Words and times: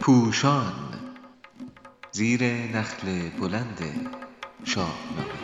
پوشان 0.00 0.72
زیر 2.12 2.44
نخل 2.44 3.28
بلند 3.40 3.78
شاهنامه 4.64 5.42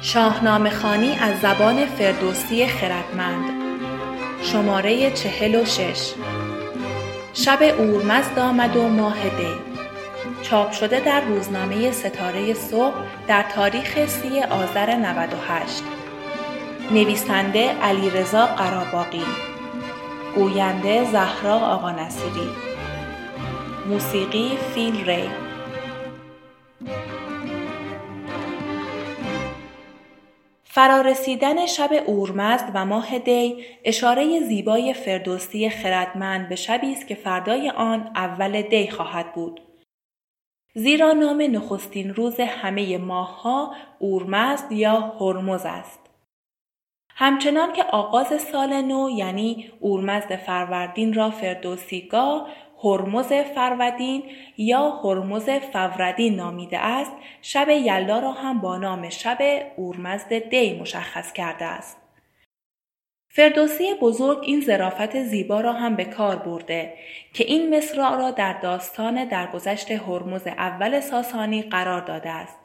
شاهنامه 0.00 0.70
خوانی 0.70 1.18
از 1.20 1.40
زبان 1.40 1.86
فردوسی 1.86 2.66
خردمند. 2.66 3.44
شماره 4.42 5.10
چهل 5.10 5.54
و 5.54 5.64
شش. 5.64 6.12
شب 7.32 7.62
اورمزد 7.78 8.38
آمد 8.38 8.76
و 8.76 8.88
ماه 8.88 9.28
دی. 9.28 9.54
چاپ 10.42 10.72
شده 10.72 11.00
در 11.00 11.20
روزنامه 11.20 11.92
ستاره 11.92 12.54
صبح 12.54 12.94
در 13.28 13.42
تاریخ 13.42 14.06
سی 14.06 14.40
آذر 14.40 14.96
98 14.96 16.01
نویسنده 16.92 17.68
علیرضا 17.68 18.46
قراباقی 18.46 19.24
گوینده 20.34 21.04
زهرا 21.04 21.54
آقا 21.54 21.90
نصیری 21.90 22.48
موسیقی 23.88 24.50
فیل 24.74 25.10
ری. 25.10 25.30
فرارسیدن 30.64 31.66
شب 31.66 31.90
اورمزد 32.06 32.70
و 32.74 32.84
ماه 32.86 33.18
دی 33.18 33.64
اشاره 33.84 34.40
زیبای 34.40 34.94
فردوسی 34.94 35.70
خردمند 35.70 36.48
به 36.48 36.56
شبی 36.56 36.92
است 36.92 37.08
که 37.08 37.14
فردای 37.14 37.70
آن 37.70 38.10
اول 38.14 38.62
دی 38.62 38.90
خواهد 38.90 39.32
بود. 39.34 39.60
زیرا 40.74 41.12
نام 41.12 41.42
نخستین 41.42 42.14
روز 42.14 42.40
همه 42.40 42.98
ماهها 42.98 43.74
اورمزد 43.98 44.72
یا 44.72 45.14
هرمز 45.20 45.62
است. 45.64 46.01
همچنان 47.16 47.72
که 47.72 47.84
آغاز 47.84 48.42
سال 48.42 48.82
نو 48.82 49.10
یعنی 49.10 49.72
اورمزد 49.80 50.36
فروردین 50.36 51.14
را 51.14 51.30
فردوسیگاه 51.30 52.48
هرمز 52.84 53.32
فرودین 53.32 54.22
یا 54.56 54.90
هرمز 54.90 55.48
فوردین 55.50 56.36
نامیده 56.36 56.78
است 56.78 57.12
شب 57.42 57.68
یلدا 57.68 58.18
را 58.18 58.32
هم 58.32 58.60
با 58.60 58.76
نام 58.78 59.08
شب 59.08 59.38
اورمزد 59.76 60.48
دی 60.48 60.80
مشخص 60.80 61.32
کرده 61.32 61.64
است. 61.64 62.02
فردوسی 63.34 63.94
بزرگ 64.00 64.38
این 64.42 64.60
ظرافت 64.60 65.22
زیبا 65.22 65.60
را 65.60 65.72
هم 65.72 65.96
به 65.96 66.04
کار 66.04 66.36
برده 66.36 66.94
که 67.34 67.44
این 67.44 67.76
مصرع 67.76 68.16
را 68.16 68.30
در 68.30 68.52
داستان 68.52 69.24
درگذشت 69.24 69.90
هرمز 69.90 70.46
اول 70.46 71.00
ساسانی 71.00 71.62
قرار 71.62 72.00
داده 72.00 72.30
است 72.30 72.58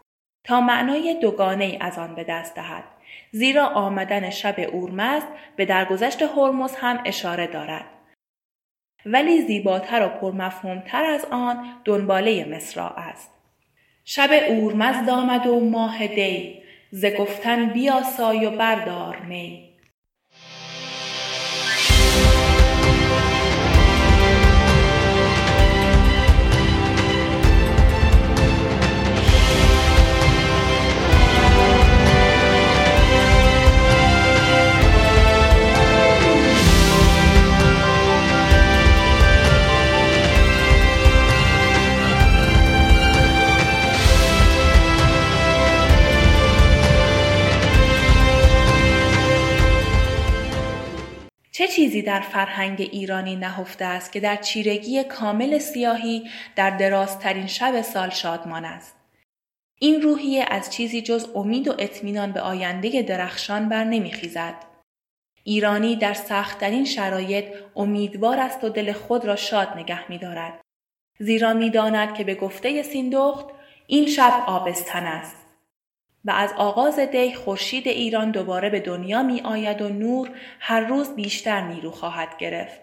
تا 0.43 0.61
معنای 0.61 1.19
دوگانه 1.21 1.77
از 1.81 1.99
آن 1.99 2.15
به 2.15 2.23
دست 2.23 2.55
دهد. 2.55 2.83
زیرا 3.31 3.65
آمدن 3.65 4.29
شب 4.29 4.55
اورمزد 4.59 5.27
به 5.55 5.65
درگذشت 5.65 6.21
هرمز 6.21 6.75
هم 6.75 6.99
اشاره 7.05 7.47
دارد. 7.47 7.85
ولی 9.05 9.41
زیباتر 9.41 10.05
و 10.05 10.09
پرمفهومتر 10.09 11.05
از 11.05 11.25
آن 11.25 11.65
دنباله 11.85 12.45
مصرع 12.45 12.99
است. 12.99 13.31
شب 14.05 14.29
اورمزد 14.47 15.09
آمد 15.09 15.47
و 15.47 15.59
ماه 15.59 16.07
دی 16.07 16.61
ز 16.91 17.05
گفتن 17.05 17.65
بیاسای 17.65 18.45
و 18.45 18.51
بردار 18.51 19.17
می. 19.17 19.76
چیزی 51.77 52.01
در 52.01 52.19
فرهنگ 52.19 52.81
ایرانی 52.91 53.35
نهفته 53.35 53.85
است 53.85 54.11
که 54.11 54.19
در 54.19 54.35
چیرگی 54.35 55.03
کامل 55.03 55.57
سیاهی 55.57 56.29
در 56.55 56.69
درازترین 56.69 57.47
شب 57.47 57.81
سال 57.81 58.09
شادمان 58.09 58.65
است. 58.65 58.95
این 59.79 60.01
روحیه 60.01 60.45
از 60.49 60.73
چیزی 60.73 61.01
جز 61.01 61.27
امید 61.35 61.67
و 61.67 61.75
اطمینان 61.79 62.31
به 62.31 62.41
آینده 62.41 63.01
درخشان 63.01 63.69
بر 63.69 63.83
نمیخیزد. 63.83 64.55
ایرانی 65.43 65.95
در 65.95 66.13
سختترین 66.13 66.85
شرایط 66.85 67.45
امیدوار 67.75 68.39
است 68.39 68.63
و 68.63 68.69
دل 68.69 68.91
خود 68.91 69.25
را 69.25 69.35
شاد 69.35 69.69
نگه 69.75 70.11
میدارد. 70.11 70.61
زیرا 71.19 71.53
می‌داند 71.53 72.13
که 72.13 72.23
به 72.23 72.35
گفته 72.35 72.83
سیندخت 72.83 73.45
این 73.87 74.07
شب 74.07 74.43
آبستن 74.47 75.03
است. 75.03 75.46
و 76.27 76.31
از 76.31 76.53
آغاز 76.57 76.99
دی 76.99 77.33
خورشید 77.33 77.87
ایران 77.87 78.31
دوباره 78.31 78.69
به 78.69 78.79
دنیا 78.79 79.23
می 79.23 79.41
آید 79.41 79.81
و 79.81 79.89
نور 79.89 80.29
هر 80.59 80.81
روز 80.81 81.15
بیشتر 81.15 81.61
نیرو 81.61 81.91
خواهد 81.91 82.37
گرفت. 82.37 82.81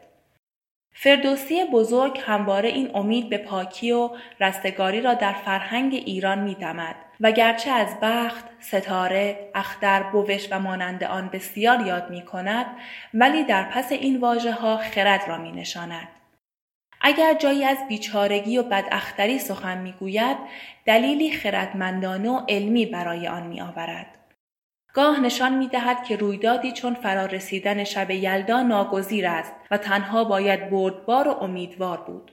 فردوسی 0.92 1.64
بزرگ 1.64 2.20
همواره 2.26 2.68
این 2.68 2.90
امید 2.94 3.28
به 3.28 3.38
پاکی 3.38 3.92
و 3.92 4.10
رستگاری 4.40 5.00
را 5.00 5.14
در 5.14 5.32
فرهنگ 5.32 5.94
ایران 5.94 6.38
می 6.38 6.54
دمد 6.54 6.96
و 7.20 7.32
گرچه 7.32 7.70
از 7.70 8.00
بخت، 8.02 8.44
ستاره، 8.60 9.50
اختر، 9.54 10.02
بوش 10.02 10.48
و 10.50 10.60
مانند 10.60 11.04
آن 11.04 11.28
بسیار 11.28 11.86
یاد 11.86 12.10
می 12.10 12.22
کند 12.22 12.66
ولی 13.14 13.44
در 13.44 13.62
پس 13.62 13.92
این 13.92 14.20
واژه 14.20 14.52
ها 14.52 14.76
خرد 14.76 15.28
را 15.28 15.38
می 15.38 15.52
نشاند. 15.52 16.08
اگر 17.06 17.34
جایی 17.34 17.64
از 17.64 17.78
بیچارگی 17.88 18.58
و 18.58 18.62
بداختری 18.62 19.38
سخن 19.38 19.78
می‌گوید 19.78 20.36
دلیلی 20.86 21.32
خردمندانه 21.32 22.30
و 22.30 22.40
علمی 22.48 22.86
برای 22.86 23.28
آن 23.28 23.46
میآورد 23.46 24.18
گاه 24.94 25.20
نشان 25.20 25.54
می 25.58 25.68
دهد 25.68 26.04
که 26.04 26.16
رویدادی 26.16 26.72
چون 26.72 26.94
فرارسیدن 26.94 27.84
شب 27.84 28.10
یلدا 28.10 28.62
ناگزیر 28.62 29.26
است 29.26 29.52
و 29.70 29.78
تنها 29.78 30.24
باید 30.24 30.70
بردبار 30.70 31.28
و 31.28 31.30
امیدوار 31.30 32.00
بود. 32.00 32.32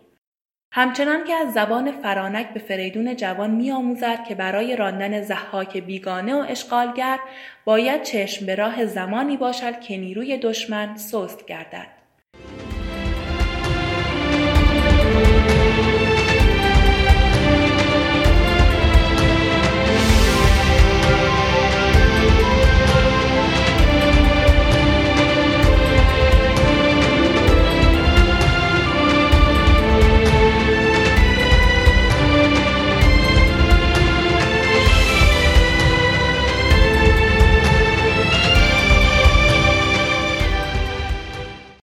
همچنان 0.74 1.24
که 1.24 1.34
از 1.34 1.54
زبان 1.54 1.92
فرانک 1.92 2.50
به 2.50 2.60
فریدون 2.60 3.16
جوان 3.16 3.52
می 3.52 3.72
آموزد 3.72 4.24
که 4.24 4.36
برای 4.36 4.76
راندن 4.76 5.22
زحاک 5.22 5.78
بیگانه 5.78 6.36
و 6.36 6.46
اشغالگر 6.50 7.20
باید 7.66 8.04
چشم 8.04 8.46
به 8.46 8.56
راه 8.56 8.86
زمانی 8.86 9.38
باشد 9.38 9.80
که 9.80 9.98
نیروی 9.98 10.38
دشمن 10.38 10.98
سست 10.98 11.46
گردد. 11.46 12.01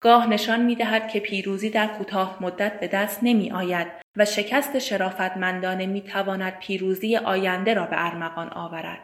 گاه 0.09 0.27
نشان 0.27 0.61
می 0.61 0.75
دهد 0.75 1.07
که 1.07 1.19
پیروزی 1.19 1.69
در 1.69 1.87
کوتاه 1.87 2.37
مدت 2.41 2.79
به 2.79 2.87
دست 2.87 3.19
نمی 3.23 3.51
آید 3.51 3.87
و 4.15 4.25
شکست 4.25 4.79
شرافتمندانه 4.79 5.85
می 5.85 6.01
تواند 6.01 6.59
پیروزی 6.59 7.17
آینده 7.17 7.73
را 7.73 7.85
به 7.85 8.05
ارمغان 8.05 8.49
آورد. 8.49 8.99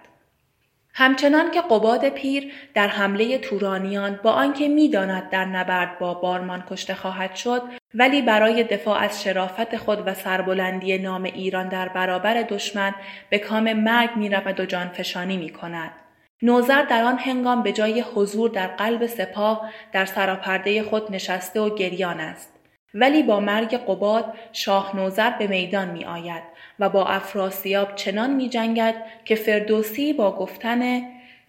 همچنان 0.94 1.52
که 1.52 1.62
قباد 1.62 2.10
پیر 2.10 2.52
در 2.74 2.88
حمله 2.88 3.38
تورانیان 3.38 4.20
با 4.24 4.32
آنکه 4.32 4.68
می‌داند 4.68 5.30
در 5.30 5.46
نبرد 5.46 6.00
با 6.00 6.14
بارمان 6.14 6.64
کشته 6.70 6.94
خواهد 6.94 7.36
شد 7.36 7.62
ولی 7.94 8.22
برای 8.22 8.64
دفاع 8.64 9.00
از 9.00 9.24
شرافت 9.24 9.78
خود 9.78 10.08
و 10.08 10.14
سربلندی 10.14 10.98
نام 10.98 11.24
ایران 11.24 11.70
در 11.70 11.90
برابر 11.90 12.42
دشمن 12.42 12.96
به 13.30 13.40
کام 13.40 13.74
مرگ 13.74 14.10
می 14.16 14.30
رود 14.30 14.60
و 14.60 14.66
جانفشانی 14.66 15.38
می 15.38 15.50
کند. 15.50 16.05
نوزر 16.42 16.82
در 16.82 17.04
آن 17.04 17.18
هنگام 17.18 17.64
به 17.64 17.72
جای 17.72 18.02
حضور 18.02 18.50
در 18.50 18.68
قلب 18.68 19.06
سپاه 19.06 19.72
در 19.92 20.06
سراپرده 20.06 20.84
خود 20.84 21.12
نشسته 21.12 21.60
و 21.62 21.76
گریان 21.76 22.20
است. 22.20 22.52
ولی 22.94 23.24
با 23.24 23.40
مرگ 23.40 23.78
قباد 23.78 24.34
شاه 24.54 24.96
نوزر 24.96 25.30
به 25.30 25.48
میدان 25.48 25.90
می 25.90 26.06
آید 26.06 26.44
و 26.80 26.90
با 26.90 27.06
افراسیاب 27.06 27.96
چنان 27.96 28.34
می 28.34 28.50
جنگد 28.50 28.96
که 29.26 29.36
فردوسی 29.36 30.14
با 30.14 30.32
گفتن 30.38 31.02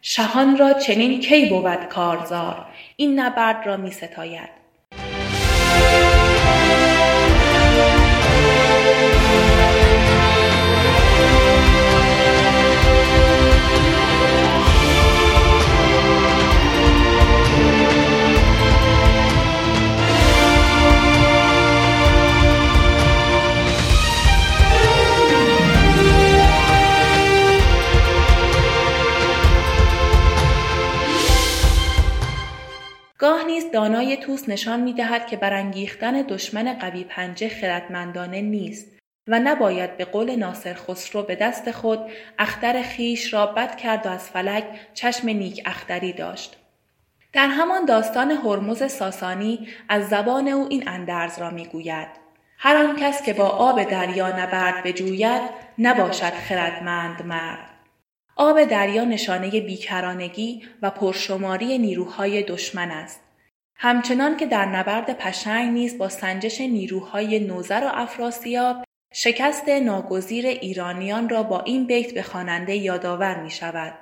شهان 0.02 0.58
را 0.58 0.72
چنین 0.72 1.20
کی 1.20 1.46
بود 1.46 1.84
کارزار 1.88 2.66
این 2.96 3.20
نبرد 3.20 3.66
را 3.66 3.76
می 3.76 3.90
ستاید. 3.90 4.48
توس 34.26 34.48
نشان 34.48 34.80
می 34.80 34.92
دهد 34.92 35.26
که 35.26 35.36
برانگیختن 35.36 36.22
دشمن 36.22 36.72
قوی 36.72 37.04
پنجه 37.04 37.48
خردمندانه 37.48 38.40
نیست 38.40 38.96
و 39.26 39.40
نباید 39.40 39.96
به 39.96 40.04
قول 40.04 40.36
ناصر 40.36 40.74
خسرو 40.74 41.22
به 41.22 41.34
دست 41.34 41.70
خود 41.70 41.98
اختر 42.38 42.82
خیش 42.82 43.32
را 43.32 43.46
بد 43.46 43.76
کرد 43.76 44.06
و 44.06 44.08
از 44.08 44.30
فلک 44.30 44.64
چشم 44.94 45.28
نیک 45.28 45.62
اختری 45.66 46.12
داشت. 46.12 46.56
در 47.32 47.48
همان 47.48 47.84
داستان 47.84 48.30
هرمز 48.30 48.92
ساسانی 48.92 49.68
از 49.88 50.08
زبان 50.08 50.48
او 50.48 50.66
این 50.70 50.88
اندرز 50.88 51.38
را 51.38 51.50
می‌گوید 51.50 52.08
هر 52.58 52.76
آن 52.76 52.96
کس 52.96 53.22
که 53.22 53.32
با 53.32 53.48
آب 53.48 53.82
دریا 53.82 54.28
نبرد 54.28 54.82
بجوید 54.84 55.42
نباشد 55.78 56.32
خردمند 56.32 57.22
مرد 57.22 57.70
آب 58.36 58.64
دریا 58.64 59.04
نشانه 59.04 59.60
بیکرانگی 59.60 60.62
و 60.82 60.90
پرشماری 60.90 61.78
نیروهای 61.78 62.42
دشمن 62.42 62.90
است 62.90 63.25
همچنان 63.78 64.36
که 64.36 64.46
در 64.46 64.64
نبرد 64.66 65.18
پشنگ 65.18 65.72
نیز 65.72 65.98
با 65.98 66.08
سنجش 66.08 66.60
نیروهای 66.60 67.38
نوزر 67.38 67.82
و 67.84 67.90
افراسیاب 67.94 68.76
شکست 69.12 69.68
ناگزیر 69.68 70.46
ایرانیان 70.46 71.28
را 71.28 71.42
با 71.42 71.60
این 71.60 71.86
بیت 71.86 72.14
به 72.14 72.22
خواننده 72.22 72.76
یادآور 72.76 73.42
می 73.42 73.50
شود. 73.50 73.94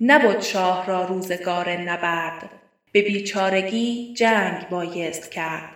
نبود 0.00 0.40
شاه 0.40 0.86
را 0.86 1.04
روزگار 1.04 1.70
نبرد 1.70 2.50
به 2.92 3.02
بیچارگی 3.02 4.14
جنگ 4.14 4.68
بایست 4.68 5.30
کرد 5.30 5.70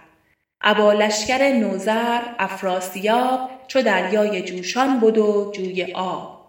ابا 0.61 0.93
لشکر 0.93 1.53
نوزر 1.53 2.21
افراسیاب 2.39 3.51
چو 3.67 3.83
دریای 3.83 4.43
جوشان 4.43 5.01
بود 5.01 5.19
و 5.19 5.53
جوی 5.55 5.93
آب 5.93 6.42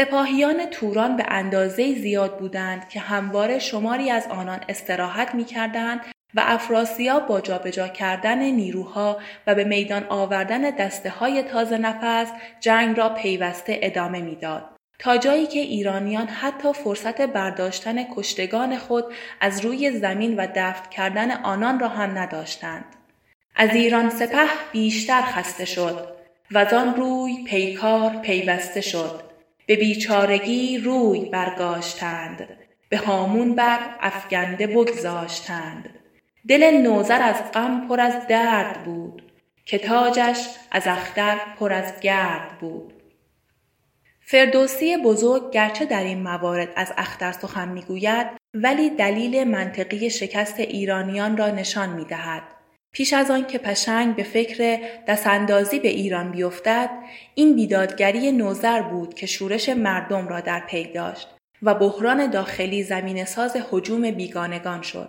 سپاهیان 0.00 0.66
توران 0.66 1.16
به 1.16 1.24
اندازه 1.28 1.94
زیاد 1.94 2.38
بودند 2.38 2.88
که 2.88 3.00
همواره 3.00 3.58
شماری 3.58 4.10
از 4.10 4.26
آنان 4.26 4.60
استراحت 4.68 5.34
می 5.34 5.44
کردند 5.44 6.00
و 6.34 6.42
افراسیاب 6.46 7.26
با 7.26 7.40
جابجا 7.40 7.88
کردن 7.88 8.38
نیروها 8.38 9.18
و 9.46 9.54
به 9.54 9.64
میدان 9.64 10.06
آوردن 10.08 10.70
دسته 10.70 11.10
های 11.10 11.42
تازه 11.42 11.78
نفس 11.78 12.32
جنگ 12.60 12.98
را 12.98 13.08
پیوسته 13.08 13.78
ادامه 13.82 14.20
می‌داد. 14.20 14.64
تا 14.98 15.16
جایی 15.16 15.46
که 15.46 15.60
ایرانیان 15.60 16.26
حتی 16.26 16.72
فرصت 16.72 17.20
برداشتن 17.20 18.14
کشتگان 18.14 18.76
خود 18.76 19.04
از 19.40 19.64
روی 19.64 19.90
زمین 19.90 20.36
و 20.36 20.46
دفت 20.56 20.90
کردن 20.90 21.30
آنان 21.30 21.80
را 21.80 21.88
هم 21.88 22.18
نداشتند. 22.18 22.84
از 23.56 23.70
ایران 23.74 24.10
سپه 24.10 24.46
بیشتر 24.72 25.22
خسته 25.22 25.64
شد 25.64 26.08
و 26.50 26.58
آن 26.58 26.94
روی 26.94 27.44
پیکار 27.44 28.10
پیوسته 28.10 28.80
شد 28.80 29.29
به 29.70 29.76
بیچارگی 29.76 30.78
روی 30.78 31.24
برگاشتند 31.24 32.48
به 32.88 32.96
هامون 32.96 33.54
بر 33.54 33.78
افگنده 34.00 34.66
بگذاشتند. 34.66 35.88
دل 36.48 36.80
نوزر 36.82 37.22
از 37.22 37.52
غم 37.54 37.88
پر 37.88 38.00
از 38.00 38.26
درد 38.26 38.84
بود 38.84 39.32
که 39.64 39.78
تاجش 39.78 40.46
از 40.70 40.82
اختر 40.86 41.36
پر 41.58 41.72
از 41.72 42.00
گرد 42.00 42.58
بود. 42.60 42.92
فردوسی 44.20 44.96
بزرگ 44.96 45.52
گرچه 45.52 45.84
در 45.84 46.04
این 46.04 46.22
موارد 46.22 46.72
از 46.76 46.92
اختر 46.96 47.32
سخن 47.32 47.68
می‌گوید 47.68 48.26
ولی 48.54 48.90
دلیل 48.90 49.44
منطقی 49.44 50.10
شکست 50.10 50.60
ایرانیان 50.60 51.36
را 51.36 51.50
نشان 51.50 51.88
می‌دهد. 51.88 52.42
پیش 52.92 53.12
از 53.12 53.30
آن 53.30 53.46
که 53.46 53.58
پشنگ 53.58 54.16
به 54.16 54.22
فکر 54.22 54.80
دستاندازی 55.08 55.78
به 55.80 55.88
ایران 55.88 56.30
بیفتد 56.30 56.90
این 57.34 57.54
بیدادگری 57.54 58.32
نوزر 58.32 58.82
بود 58.82 59.14
که 59.14 59.26
شورش 59.26 59.68
مردم 59.68 60.28
را 60.28 60.40
در 60.40 60.60
پی 60.60 60.92
داشت 60.92 61.28
و 61.62 61.74
بحران 61.74 62.30
داخلی 62.30 62.82
زمین 62.82 63.24
ساز 63.24 63.56
حجوم 63.70 64.10
بیگانگان 64.10 64.82
شد. 64.82 65.08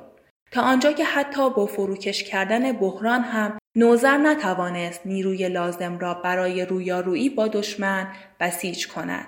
تا 0.52 0.62
آنجا 0.62 0.92
که 0.92 1.06
حتی 1.06 1.50
با 1.50 1.66
فروکش 1.66 2.24
کردن 2.24 2.72
بحران 2.72 3.22
هم 3.22 3.58
نوزر 3.76 4.18
نتوانست 4.18 5.02
نیروی 5.06 5.50
لازم 5.50 6.00
را 6.00 6.14
برای 6.14 6.66
رویارویی 6.66 7.30
با 7.30 7.48
دشمن 7.48 8.08
بسیج 8.40 8.88
کند. 8.88 9.28